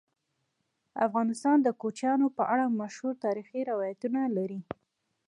افغانستان 1.07 1.57
د 1.63 1.67
کوچیان 1.81 2.19
په 2.37 2.43
اړه 2.53 2.65
مشهور 2.81 3.13
تاریخی 3.25 3.61
روایتونه 3.71 4.21
لري. 4.37 4.59